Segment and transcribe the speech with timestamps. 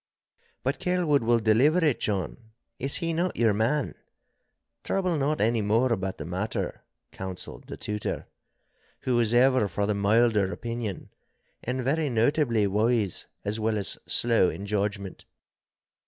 [0.63, 2.37] 'But Kelwood will deliver it, John.
[2.79, 3.93] Is he not your man?
[4.83, 6.81] Trouble not any more about the matter,'
[7.11, 8.25] counselled the Tutor,
[9.01, 11.11] who was ever for the milder opinion,
[11.63, 15.25] and very notably wise as well as slow in judgment.